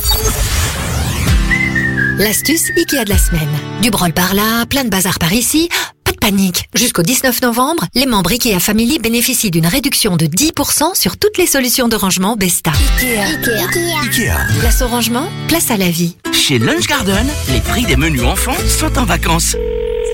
L'astuce 2.18 2.70
Ikea 2.76 3.04
de 3.04 3.10
la 3.10 3.18
semaine. 3.18 3.48
Du 3.82 3.90
branle 3.90 4.12
par 4.12 4.34
là, 4.34 4.64
plein 4.66 4.84
de 4.84 4.88
bazar 4.88 5.18
par 5.18 5.32
ici. 5.32 5.68
Pas 6.04 6.12
de 6.12 6.18
panique. 6.18 6.68
Jusqu'au 6.74 7.02
19 7.02 7.42
novembre, 7.42 7.84
les 7.94 8.06
membres 8.06 8.30
Ikea 8.30 8.60
Family 8.60 9.00
bénéficient 9.00 9.50
d'une 9.50 9.66
réduction 9.66 10.16
de 10.16 10.26
10% 10.26 10.94
sur 10.94 11.16
toutes 11.16 11.38
les 11.38 11.46
solutions 11.46 11.88
de 11.88 11.96
rangement 11.96 12.36
Besta. 12.36 12.70
Ikea. 13.00 14.36
Place 14.60 14.82
au 14.82 14.86
rangement, 14.86 15.26
place 15.48 15.72
à 15.72 15.76
la 15.76 15.90
vie. 15.90 16.16
Chez 16.32 16.60
Lunch 16.60 16.86
Garden, 16.86 17.26
les 17.52 17.60
prix 17.60 17.84
des 17.84 17.96
menus 17.96 18.22
enfants 18.22 18.54
sont 18.68 18.96
en 18.96 19.04
vacances. 19.04 19.56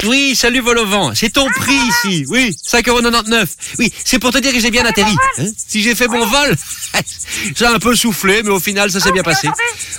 Oui, 0.06 0.34
salut 0.34 0.60
Volovent, 0.60 1.12
c'est 1.14 1.30
ton 1.30 1.46
prix 1.50 1.76
ici. 1.76 2.24
Oui, 2.28 2.56
5,99€. 2.66 3.44
Oui, 3.78 3.92
c'est 4.04 4.18
pour 4.18 4.30
te 4.32 4.38
dire 4.38 4.52
que 4.52 4.58
j'ai 4.60 4.70
bien 4.70 4.84
atterri. 4.84 5.14
Hein? 5.38 5.44
Si 5.68 5.82
j'ai 5.82 5.94
fait 5.94 6.08
mon 6.08 6.24
vol, 6.26 6.56
a 6.94 7.68
un 7.70 7.78
peu 7.78 7.94
soufflé, 7.94 8.42
mais 8.42 8.50
au 8.50 8.60
final, 8.60 8.90
ça 8.90 8.98
s'est 9.00 9.12
bien 9.12 9.22
passé. 9.22 9.48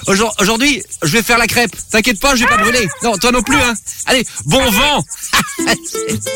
Aujourd- 0.07 0.33
Aujourd'hui, 0.39 0.81
je 1.03 1.12
vais 1.12 1.21
faire 1.21 1.38
la 1.38 1.45
crêpe. 1.48 1.75
T'inquiète 1.92 2.19
pas, 2.19 2.36
je 2.36 2.44
vais 2.44 2.50
pas 2.50 2.57
brûler. 2.57 2.88
Non, 3.03 3.15
toi 3.18 3.31
non 3.31 3.44
plus, 3.44 3.57
hein. 3.57 3.74
Allez, 4.07 4.25
bon 4.45 4.69
vent 4.71 5.06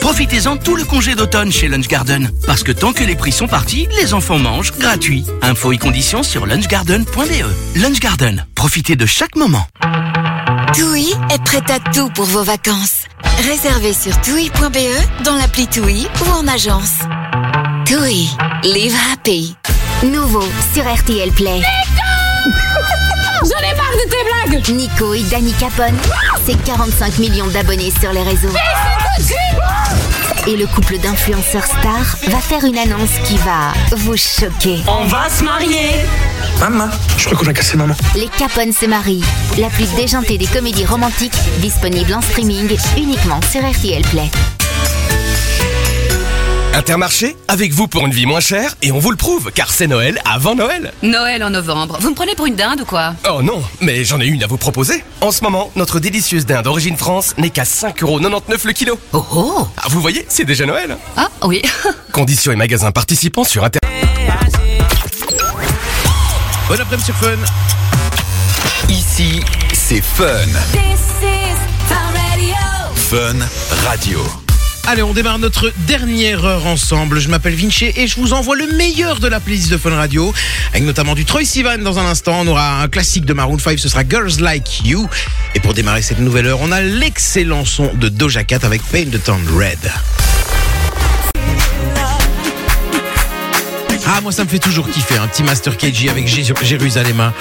Profitez-en 0.02 0.58
tout 0.58 0.76
le 0.76 0.84
congé 0.84 1.16
d'automne 1.16 1.52
chez 1.52 1.68
Lunch 1.68 1.88
Garden. 1.88 2.32
Parce 2.46 2.62
que 2.64 2.72
tant 2.72 2.94
que 2.94 3.04
les 3.04 3.16
prix 3.16 3.32
sont 3.32 3.48
partis, 3.48 3.88
les 4.00 4.14
enfants 4.14 4.38
mangent 4.40 4.74
gratuit. 4.78 5.26
Infos 5.42 5.72
et 5.72 5.78
conditions 5.80 6.22
sur 6.24 6.46
lunchgarden.be. 6.46 7.78
Lunch 7.78 8.00
Garden, 8.00 8.46
profitez 8.54 8.96
de 8.96 9.06
chaque 9.08 9.36
moment. 9.36 9.66
TUI 10.76 11.14
est 11.34 11.42
prête 11.42 11.70
à 11.72 11.80
tout 11.80 12.10
pour 12.10 12.26
vos 12.26 12.44
vacances. 12.44 13.06
Réservez 13.48 13.94
sur 13.94 14.20
TUI.be, 14.20 15.24
dans 15.24 15.36
l'appli 15.36 15.68
TUI 15.68 16.06
ou 16.20 16.30
en 16.34 16.46
agence. 16.50 17.00
TUI, 17.86 18.30
live 18.64 18.94
happy. 19.14 19.56
Nouveau 20.04 20.44
sur 20.74 20.84
RTL 20.84 21.32
Play. 21.32 21.62
J'en 23.42 23.60
ai 23.60 23.74
marre 23.74 23.94
de 23.94 24.10
tes 24.10 24.52
blagues 24.52 24.70
Nico 24.76 25.14
et 25.14 25.24
Danny 25.24 25.54
Capone, 25.54 25.98
c'est 26.46 26.62
45 26.62 27.20
millions 27.20 27.48
d'abonnés 27.48 27.94
sur 28.02 28.12
les 28.12 28.24
réseaux. 28.24 28.54
Et 30.48 30.58
le 30.58 30.68
couple 30.68 30.98
d'influenceurs 30.98 31.66
stars 31.66 32.18
va 32.28 32.40
faire 32.40 32.66
une 32.66 32.78
annonce 32.78 33.18
qui 33.24 33.38
va 33.38 33.72
vous 33.96 34.18
choquer. 34.18 34.80
On 34.88 35.06
va 35.06 35.30
se 35.30 35.42
marier 35.42 35.92
Maman, 36.60 36.88
je 37.18 37.26
crois 37.26 37.38
qu'on 37.38 37.48
a 37.48 37.54
cassé 37.54 37.78
maman. 37.78 37.96
Les 38.16 38.28
Capone 38.28 38.72
se 38.72 38.86
marient, 38.86 39.24
la 39.58 39.70
plus 39.70 39.92
déjantée 39.96 40.38
des 40.38 40.48
comédies 40.48 40.86
romantiques, 40.86 41.34
disponible 41.60 42.14
en 42.14 42.22
streaming 42.22 42.76
uniquement 42.98 43.40
sur 43.52 43.62
RTL 43.70 44.02
Play. 44.04 44.30
Intermarché, 46.74 47.38
avec 47.48 47.72
vous 47.72 47.88
pour 47.88 48.06
une 48.06 48.12
vie 48.12 48.26
moins 48.26 48.42
chère, 48.42 48.76
et 48.82 48.92
on 48.92 49.00
vous 49.00 49.12
le 49.12 49.16
prouve, 49.18 49.50
car 49.54 49.72
c'est 49.72 49.88
Noël 49.88 50.20
avant 50.26 50.56
Noël. 50.56 50.92
Noël 51.04 51.42
en 51.44 51.50
novembre. 51.50 51.98
Vous 52.02 52.10
me 52.10 52.16
prenez 52.16 52.36
pour 52.36 52.48
une 52.48 52.56
dinde 52.56 52.82
ou 52.82 52.86
quoi? 52.86 53.14
Oh 53.30 53.42
non, 53.42 53.64
mais 53.80 54.04
j'en 54.04 54.20
ai 54.20 54.26
une 54.26 54.44
à 54.44 54.48
vous 54.48 54.58
proposer. 54.58 55.02
En 55.22 55.32
ce 55.32 55.42
moment, 55.44 55.72
notre 55.78 56.00
délicieuse 56.00 56.46
dinde 56.46 56.64
d'origine 56.66 56.98
France 56.98 57.34
n'est 57.38 57.50
qu'à 57.50 57.64
5,99€ 57.64 58.68
le 58.68 58.74
kilo. 58.74 59.00
Oh 59.14 59.26
oh 59.34 59.68
Ah, 59.78 59.84
vous 59.90 60.02
voyez, 60.02 60.26
c'est 60.30 60.44
déjà 60.46 60.66
Noël. 60.66 60.98
Ah 61.16 61.30
oui 61.44 61.62
Conditions 62.12 62.52
et 62.52 62.56
magasins 62.58 62.92
participants 62.92 63.46
sur 63.46 63.64
Inter... 63.64 63.80
Bon 66.68 66.82
après-midi 66.82 67.06
sur 67.06 67.16
Fun. 67.18 67.38
Ici, 68.90 69.40
c'est 69.72 70.02
Fun. 70.02 70.26
Fun 72.96 73.36
Radio. 73.86 74.20
Allez, 74.88 75.04
on 75.04 75.14
démarre 75.14 75.38
notre 75.38 75.72
dernière 75.86 76.44
heure 76.44 76.66
ensemble. 76.66 77.20
Je 77.20 77.30
m'appelle 77.30 77.54
Vinci 77.54 77.92
et 77.96 78.08
je 78.08 78.20
vous 78.20 78.34
envoie 78.34 78.56
le 78.56 78.66
meilleur 78.76 79.20
de 79.20 79.28
la 79.28 79.40
playlist 79.40 79.70
de 79.70 79.78
Fun 79.78 79.92
Radio, 79.92 80.34
avec 80.72 80.84
notamment 80.84 81.14
du 81.14 81.24
Troy 81.24 81.46
Sivan 81.46 81.78
dans 81.78 82.00
un 82.00 82.06
instant. 82.06 82.42
On 82.42 82.48
aura 82.48 82.82
un 82.82 82.88
classique 82.88 83.26
de 83.26 83.34
Maroon 83.34 83.60
5, 83.60 83.78
ce 83.78 83.88
sera 83.88 84.02
Girls 84.08 84.40
Like 84.40 84.86
You. 84.86 85.08
Et 85.54 85.60
pour 85.60 85.76
démarrer 85.76 86.02
cette 86.02 86.20
nouvelle 86.20 86.48
heure, 86.48 86.62
on 86.62 86.72
a 86.72 86.82
l'excellent 86.82 87.64
son 87.64 87.94
de 87.94 88.10
Doja 88.10 88.44
Cat 88.44 88.60
avec 88.64 88.82
Paint 88.82 89.12
the 89.12 89.24
Town 89.24 89.42
Red. 89.56 89.92
Ah, 94.08 94.22
moi, 94.22 94.32
ça 94.32 94.44
me 94.44 94.50
fait 94.50 94.60
toujours 94.60 94.88
kiffer. 94.90 95.18
Un 95.18 95.28
petit 95.28 95.44
Master 95.44 95.76
KG 95.78 96.10
avec 96.10 96.28
Jé- 96.28 96.54
Jérusalem. 96.62 97.32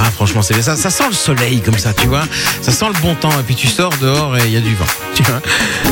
Ah, 0.00 0.10
franchement, 0.10 0.42
c'est 0.42 0.60
ça. 0.62 0.76
Ça 0.76 0.90
sent 0.90 1.04
le 1.08 1.14
soleil 1.14 1.60
comme 1.60 1.78
ça, 1.78 1.92
tu 1.92 2.06
vois. 2.06 2.22
Ça 2.62 2.72
sent 2.72 2.86
le 2.94 3.00
bon 3.00 3.14
temps. 3.14 3.30
Et 3.38 3.42
puis 3.42 3.54
tu 3.54 3.66
sors 3.66 3.92
dehors 3.98 4.36
et 4.36 4.42
il 4.46 4.52
y 4.52 4.56
a 4.56 4.60
du 4.60 4.74
vent. 4.74 4.84
Tu 5.14 5.22
vois. 5.24 5.40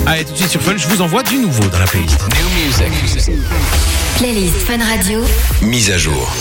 Allez, 0.06 0.24
tout 0.24 0.32
de 0.32 0.36
suite 0.38 0.50
sur 0.50 0.62
Fun, 0.62 0.74
je 0.76 0.86
vous 0.86 1.02
envoie 1.02 1.22
du 1.24 1.36
nouveau 1.38 1.64
dans 1.64 1.78
la 1.80 1.86
playlist. 1.86 2.18
Playlist 4.18 4.56
Fun 4.66 4.78
Radio. 4.78 5.24
Mise 5.62 5.90
à 5.90 5.98
jour. 5.98 6.32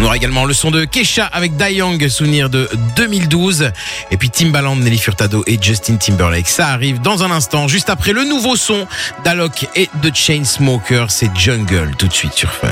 On 0.00 0.04
aura 0.04 0.16
également 0.16 0.46
le 0.46 0.54
son 0.54 0.70
de 0.70 0.86
Kesha 0.86 1.26
avec 1.26 1.58
Dayang, 1.58 2.08
souvenir 2.08 2.48
de 2.48 2.70
2012. 2.96 3.70
Et 4.10 4.16
puis 4.16 4.30
Timbaland, 4.30 4.76
Nelly 4.76 4.96
Furtado 4.96 5.44
et 5.46 5.58
Justin 5.60 5.96
Timberlake. 5.96 6.48
Ça 6.48 6.68
arrive 6.68 7.02
dans 7.02 7.22
un 7.22 7.30
instant, 7.30 7.68
juste 7.68 7.90
après 7.90 8.12
le 8.12 8.24
nouveau 8.24 8.56
son 8.56 8.86
d'Alok 9.24 9.68
et 9.76 9.90
de 10.02 10.10
Chainsmokers. 10.14 11.10
C'est 11.10 11.30
Jungle, 11.36 11.90
tout 11.98 12.08
de 12.08 12.14
suite 12.14 12.32
sur 12.32 12.50
Fun. 12.50 12.68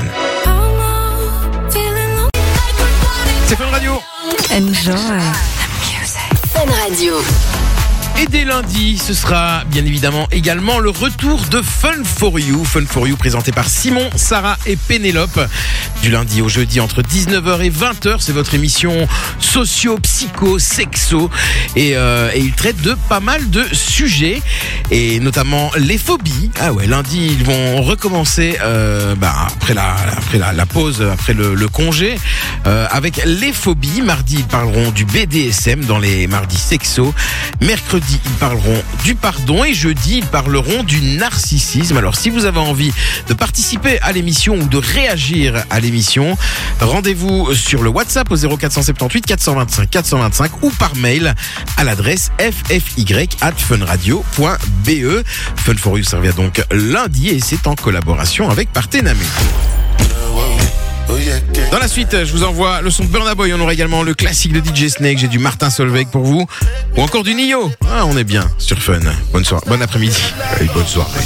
C'est 3.46 3.56
Fun 3.56 3.66
Radio. 3.72 4.00
Enjoy. 4.50 4.94
Fun 6.54 6.72
Radio. 6.82 7.22
Et 8.20 8.26
dès 8.26 8.44
lundi, 8.44 8.98
ce 8.98 9.14
sera 9.14 9.62
bien 9.66 9.84
évidemment 9.84 10.26
également 10.32 10.80
le 10.80 10.90
retour 10.90 11.40
de 11.50 11.62
Fun 11.62 12.02
for 12.04 12.40
You. 12.40 12.64
Fun 12.64 12.84
for 12.84 13.06
You 13.06 13.16
présenté 13.16 13.52
par 13.52 13.68
Simon, 13.68 14.10
Sarah 14.16 14.56
et 14.66 14.74
Pénélope. 14.74 15.38
Du 16.02 16.10
lundi 16.10 16.40
au 16.42 16.48
jeudi 16.48 16.78
entre 16.78 17.02
19h 17.02 17.60
et 17.60 17.70
20h, 17.70 18.18
c'est 18.20 18.32
votre 18.32 18.54
émission 18.54 19.08
socio, 19.40 19.98
psycho, 19.98 20.58
sexo. 20.58 21.28
Et, 21.74 21.96
euh, 21.96 22.30
et 22.32 22.38
il 22.38 22.52
traite 22.52 22.80
de 22.82 22.96
pas 23.08 23.18
mal 23.18 23.50
de 23.50 23.64
sujets, 23.72 24.40
et 24.92 25.18
notamment 25.18 25.72
les 25.76 25.98
phobies. 25.98 26.50
Ah 26.60 26.72
ouais, 26.72 26.86
lundi, 26.86 27.36
ils 27.38 27.44
vont 27.44 27.82
recommencer 27.82 28.58
euh, 28.62 29.16
bah, 29.16 29.34
après, 29.48 29.74
la, 29.74 29.92
après 30.16 30.38
la, 30.38 30.52
la 30.52 30.66
pause, 30.66 31.02
après 31.02 31.34
le, 31.34 31.54
le 31.54 31.68
congé, 31.68 32.16
euh, 32.68 32.86
avec 32.92 33.20
les 33.26 33.52
phobies. 33.52 34.00
Mardi, 34.00 34.36
ils 34.38 34.44
parleront 34.44 34.92
du 34.92 35.04
BDSM 35.04 35.84
dans 35.84 35.98
les 35.98 36.28
mardis 36.28 36.58
sexo. 36.58 37.12
Mercredi, 37.60 38.20
ils 38.24 38.32
parleront 38.38 38.82
du 39.04 39.16
pardon 39.16 39.64
et 39.64 39.74
jeudi, 39.74 40.18
ils 40.18 40.26
parleront 40.26 40.84
du 40.84 41.00
narcissisme. 41.00 41.96
Alors, 41.96 42.14
si 42.14 42.30
vous 42.30 42.44
avez 42.44 42.60
envie 42.60 42.92
de 43.28 43.34
participer 43.34 43.98
à 44.00 44.12
l'émission 44.12 44.54
ou 44.54 44.68
de 44.68 44.78
réagir 44.78 45.64
à 45.70 45.80
l'émission, 45.80 45.87
rendez-vous 46.80 47.54
sur 47.54 47.82
le 47.82 47.90
WhatsApp 47.90 48.30
au 48.30 48.36
0478 48.36 49.26
425 49.26 49.90
425 49.90 50.62
ou 50.62 50.70
par 50.70 50.94
mail 50.96 51.34
à 51.76 51.84
l'adresse 51.84 52.30
ffy 52.38 53.06
at 53.40 53.52
funradio.be. 53.56 55.24
Fun 55.56 55.76
for 55.76 55.98
You 55.98 56.04
revient 56.12 56.34
donc 56.36 56.62
lundi 56.70 57.28
et 57.28 57.40
c'est 57.40 57.66
en 57.66 57.74
collaboration 57.74 58.50
avec 58.50 58.72
Partenamé. 58.72 59.24
Dans 61.70 61.78
la 61.78 61.88
suite, 61.88 62.24
je 62.24 62.32
vous 62.32 62.44
envoie 62.44 62.80
le 62.80 62.90
son 62.90 63.04
de 63.04 63.08
Burna 63.08 63.34
Boy. 63.34 63.52
On 63.54 63.60
aura 63.60 63.72
également 63.72 64.02
le 64.02 64.14
classique 64.14 64.52
de 64.52 64.60
DJ 64.60 64.88
Snake. 64.88 65.18
J'ai 65.18 65.28
du 65.28 65.38
Martin 65.38 65.70
Solveig 65.70 66.06
pour 66.10 66.22
vous. 66.22 66.46
Ou 66.96 67.02
encore 67.02 67.24
du 67.24 67.34
Nio. 67.34 67.70
Ah, 67.90 68.04
on 68.06 68.16
est 68.16 68.24
bien 68.24 68.48
sur 68.58 68.78
Fun. 68.78 69.00
Bonne 69.32 69.44
soirée. 69.44 69.64
Bon 69.66 69.80
après-midi. 69.80 70.22
Bonne 70.74 70.86
soirée. 70.86 71.20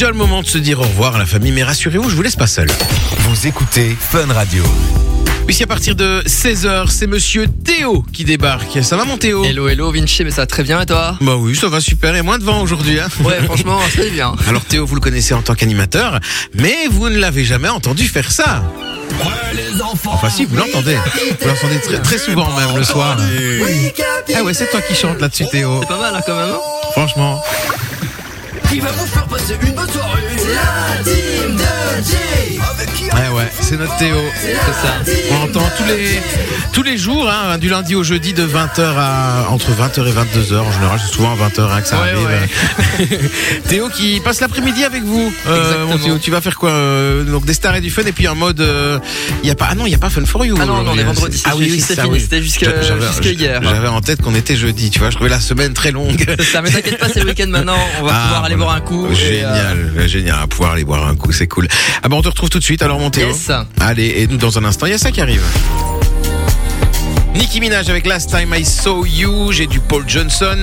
Déjà 0.00 0.12
le 0.12 0.16
moment 0.16 0.40
de 0.40 0.46
se 0.46 0.56
dire 0.56 0.80
au 0.80 0.84
revoir 0.84 1.16
à 1.16 1.18
la 1.18 1.26
famille. 1.26 1.52
Mais 1.52 1.62
rassurez-vous, 1.62 2.08
je 2.08 2.16
vous 2.16 2.22
laisse 2.22 2.34
pas 2.34 2.46
seul. 2.46 2.68
Vous 3.18 3.46
écoutez 3.46 3.94
Fun 4.00 4.32
Radio. 4.32 4.64
Puisqu'à 5.44 5.66
partir 5.66 5.94
de 5.94 6.22
16h, 6.26 6.88
c'est 6.88 7.06
monsieur 7.06 7.46
Théo 7.46 8.02
qui 8.10 8.24
débarque. 8.24 8.82
Ça 8.82 8.96
va 8.96 9.04
mon 9.04 9.18
Théo? 9.18 9.44
Hello, 9.44 9.68
hello, 9.68 9.92
Vinci, 9.92 10.24
mais 10.24 10.30
ça 10.30 10.40
va 10.40 10.46
très 10.46 10.62
bien 10.62 10.80
et 10.80 10.86
toi? 10.86 11.18
Bah 11.20 11.36
oui, 11.36 11.54
ça 11.54 11.68
va 11.68 11.82
super. 11.82 12.16
Et 12.16 12.22
moins 12.22 12.38
de 12.38 12.44
vent 12.44 12.62
aujourd'hui. 12.62 12.98
Hein 12.98 13.08
Ouais, 13.22 13.42
franchement, 13.44 13.78
ça 13.94 14.02
va 14.02 14.08
bien. 14.08 14.34
Alors 14.48 14.64
Théo, 14.64 14.86
vous 14.86 14.94
le 14.94 15.02
connaissez 15.02 15.34
en 15.34 15.42
tant 15.42 15.54
qu'animateur, 15.54 16.18
mais 16.54 16.86
vous 16.90 17.10
ne 17.10 17.18
l'avez 17.18 17.44
jamais 17.44 17.68
entendu 17.68 18.08
faire 18.08 18.32
ça. 18.32 18.64
Enfin 20.06 20.30
si, 20.30 20.46
vous 20.46 20.56
l'entendez. 20.56 20.96
Vous 21.42 21.46
l'entendez 21.46 21.78
très, 21.78 21.98
très 22.00 22.16
souvent 22.16 22.48
même 22.56 22.74
le 22.74 22.84
soir. 22.84 23.18
Ah 24.34 24.42
ouais, 24.44 24.54
c'est 24.54 24.70
toi 24.70 24.80
qui 24.80 24.94
chantes 24.94 25.20
là-dessus 25.20 25.44
Théo. 25.50 25.80
C'est 25.82 25.88
pas 25.88 26.00
mal 26.00 26.14
hein, 26.16 26.22
quand 26.24 26.36
même. 26.36 26.54
hein 26.54 26.90
Franchement. 26.92 27.42
Qui 28.70 28.80
va 28.80 28.90
vous 28.92 29.06
faire 29.06 29.26
passer 29.26 29.54
une 29.62 29.72
bonne 29.72 29.88
soirée 29.90 30.22
La 30.54 31.02
team 31.04 31.56
de 31.56 32.04
Jay 32.04 32.58
Ouais 33.12 33.28
ouais, 33.36 33.50
c'est 33.60 33.76
notre 33.76 33.96
Théo. 33.96 34.16
C'est 34.40 34.54
ça. 34.54 34.94
On 35.32 35.44
entend 35.44 35.68
tous 35.76 35.84
les 35.84 36.20
tous 36.72 36.82
les 36.84 36.96
jours, 36.96 37.28
hein, 37.28 37.58
du 37.58 37.68
lundi 37.68 37.96
au 37.96 38.04
jeudi, 38.04 38.32
de 38.32 38.46
20h 38.46 38.80
à 38.96 39.46
entre 39.50 39.70
20h 39.72 40.06
et 40.06 40.12
22h. 40.12 40.58
En 40.60 40.72
général, 40.72 41.00
c'est 41.04 41.12
souvent 41.12 41.32
à 41.32 41.36
20h 41.36 41.60
hein, 41.70 41.80
que 41.80 41.88
ça 41.88 41.96
Ouais, 42.00 42.10
arrive. 42.12 43.20
Théo 43.68 43.88
qui 43.88 44.20
passe 44.20 44.40
l'après-midi 44.40 44.84
avec 44.84 45.02
vous. 45.02 45.32
Euh. 45.48 45.96
Théo, 46.02 46.18
tu 46.18 46.30
vas 46.30 46.40
faire 46.40 46.54
quoi 46.56 46.70
euh, 46.70 47.24
Donc 47.24 47.44
des 47.44 47.54
stars 47.54 47.74
et 47.76 47.80
du 47.80 47.90
fun 47.90 48.02
et 48.06 48.12
puis 48.12 48.28
un 48.28 48.34
mode. 48.34 48.64
Il 49.42 49.48
y 49.48 49.50
a 49.50 49.56
pas. 49.56 49.68
Ah 49.70 49.74
non, 49.74 49.86
il 49.86 49.90
y 49.90 49.94
a 49.94 49.98
pas 49.98 50.10
Fun 50.10 50.24
for 50.24 50.44
You. 50.44 50.56
Ah 50.60 50.66
non, 50.66 50.82
non, 50.84 50.92
on 50.92 50.98
est 50.98 51.02
hein. 51.02 51.06
vendredi, 51.06 51.42
Ah 51.44 51.50
c'est- 51.52 51.58
oui, 51.58 51.68
oui, 51.72 51.80
c'est 51.80 51.94
ça, 51.96 52.02
fini, 52.02 52.14
oui. 52.14 52.20
c'était 52.20 52.42
J'avais- 52.82 53.06
jusque 53.08 53.24
hier. 53.26 53.60
J'avais 53.62 53.88
en 53.88 54.00
tête 54.00 54.22
qu'on 54.22 54.34
était 54.36 54.56
jeudi. 54.56 54.90
Tu 54.90 55.00
vois, 55.00 55.10
je 55.10 55.16
trouvais 55.16 55.30
la 55.30 55.40
semaine 55.40 55.74
très 55.74 55.90
longue. 55.90 56.24
Ça, 56.52 56.62
mais 56.62 56.70
t'inquiète 56.70 56.98
pas, 56.98 57.08
c'est 57.12 57.20
le 57.20 57.26
week-end 57.26 57.48
maintenant. 57.48 57.76
On 58.00 58.04
va 58.04 58.12
Ah, 58.14 58.22
pouvoir 58.22 58.44
aller. 58.44 58.56
Boire 58.60 58.74
un 58.76 58.80
coup. 58.80 59.06
et, 59.06 59.10
euh, 59.10 59.14
Génial, 59.14 60.08
génial, 60.08 60.38
à 60.42 60.46
pouvoir 60.46 60.72
aller 60.72 60.84
boire 60.84 61.06
un 61.06 61.16
coup, 61.16 61.32
c'est 61.32 61.48
cool. 61.48 61.66
Ah 62.02 62.08
bah 62.08 62.16
on 62.16 62.22
te 62.22 62.28
retrouve 62.28 62.50
tout 62.50 62.58
de 62.58 62.64
suite 62.64 62.82
alors 62.82 62.98
mon 63.00 63.10
Théo. 63.10 63.28
Yes. 63.28 63.50
Allez, 63.80 64.14
et 64.18 64.26
nous 64.26 64.36
dans 64.36 64.58
un 64.58 64.64
instant, 64.64 64.86
il 64.86 64.92
y 64.92 64.94
a 64.94 64.98
ça 64.98 65.10
qui 65.10 65.20
arrive. 65.20 65.42
Nicki 67.34 67.60
Minaj 67.60 67.88
avec 67.88 68.06
Last 68.06 68.28
Time 68.30 68.54
I 68.54 68.64
Saw 68.64 69.06
You, 69.06 69.52
j'ai 69.52 69.66
du 69.66 69.80
Paul 69.80 70.04
Johnson, 70.06 70.58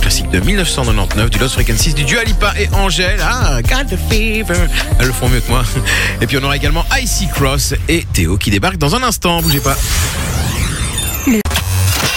classique 0.00 0.28
de 0.30 0.40
1999, 0.40 1.30
du 1.30 1.38
Lost 1.38 1.54
Frequencies, 1.54 1.94
du 1.94 2.04
Dua 2.04 2.24
Lipa 2.24 2.52
et 2.58 2.68
Angèle, 2.72 3.20
ah, 3.22 3.58
Got 3.62 3.94
the 3.94 3.98
Fever, 4.10 4.66
elles 4.98 5.06
le 5.06 5.12
font 5.12 5.28
mieux 5.28 5.40
que 5.40 5.50
moi. 5.50 5.62
Et 6.20 6.26
puis 6.26 6.38
on 6.38 6.42
aura 6.42 6.56
également 6.56 6.84
Icy 7.00 7.28
Cross 7.28 7.74
et 7.88 8.04
Théo 8.12 8.38
qui 8.38 8.50
débarque 8.50 8.78
dans 8.78 8.96
un 8.96 9.02
instant, 9.04 9.40
bougez 9.40 9.60
pas. 9.60 9.76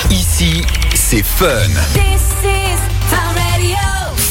Ici, 0.09 0.63
c'est 0.95 1.23
Fun. 1.23 1.47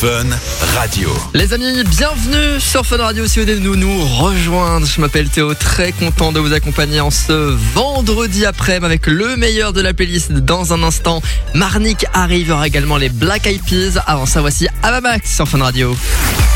Fun 0.01 0.29
Radio. 0.77 1.11
Les 1.35 1.53
amis, 1.53 1.83
bienvenue 1.83 2.61
sur 2.61 2.87
Fun 2.87 2.99
Radio. 2.99 3.27
Si 3.27 3.41
vous 3.41 3.61
nous, 3.61 3.75
nous 3.75 4.05
rejoindre, 4.05 4.87
je 4.87 5.01
m'appelle 5.01 5.29
Théo, 5.29 5.55
très 5.55 5.91
content 5.91 6.31
de 6.31 6.39
vous 6.39 6.53
accompagner 6.53 7.01
en 7.01 7.11
ce 7.11 7.33
vendredi 7.75 8.47
après 8.47 8.77
avec 8.77 9.09
le 9.09 9.37
meilleur 9.37 9.73
de 9.73 9.81
la 9.81 9.95
playlist 9.95 10.31
dans 10.31 10.73
un 10.73 10.85
instant. 10.85 11.21
Marnik 11.53 12.07
arrive, 12.13 12.47
il 12.47 12.51
y 12.51 12.53
aura 12.53 12.69
également 12.69 12.97
les 12.97 13.09
Black 13.09 13.49
Eyed 13.49 13.63
Peas. 13.65 14.01
Avant 14.07 14.27
ça, 14.27 14.41
voici 14.41 14.69
Avamax 14.85 15.35
sur 15.35 15.49
Fun 15.49 15.59
Radio. 15.59 15.97